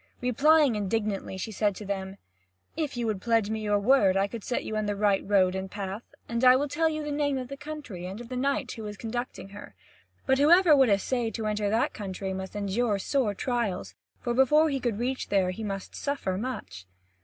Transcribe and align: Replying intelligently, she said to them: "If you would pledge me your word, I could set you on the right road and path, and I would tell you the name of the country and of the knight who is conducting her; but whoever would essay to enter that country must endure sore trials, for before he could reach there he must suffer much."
Replying 0.19 0.73
intelligently, 0.75 1.37
she 1.37 1.51
said 1.51 1.75
to 1.75 1.85
them: 1.85 2.17
"If 2.75 2.97
you 2.97 3.05
would 3.05 3.21
pledge 3.21 3.51
me 3.51 3.61
your 3.61 3.77
word, 3.77 4.17
I 4.17 4.25
could 4.27 4.43
set 4.43 4.63
you 4.63 4.75
on 4.75 4.87
the 4.87 4.95
right 4.95 5.21
road 5.23 5.53
and 5.53 5.69
path, 5.69 6.01
and 6.27 6.43
I 6.43 6.55
would 6.55 6.71
tell 6.71 6.89
you 6.89 7.03
the 7.03 7.11
name 7.11 7.37
of 7.37 7.49
the 7.49 7.55
country 7.55 8.07
and 8.07 8.19
of 8.19 8.27
the 8.27 8.35
knight 8.35 8.71
who 8.71 8.87
is 8.87 8.97
conducting 8.97 9.49
her; 9.49 9.75
but 10.25 10.39
whoever 10.39 10.75
would 10.75 10.89
essay 10.89 11.29
to 11.29 11.45
enter 11.45 11.69
that 11.69 11.93
country 11.93 12.33
must 12.33 12.55
endure 12.55 12.97
sore 12.97 13.35
trials, 13.35 13.93
for 14.19 14.33
before 14.33 14.69
he 14.71 14.79
could 14.79 14.97
reach 14.97 15.29
there 15.29 15.51
he 15.51 15.63
must 15.63 15.93
suffer 15.93 16.35
much." 16.35 16.87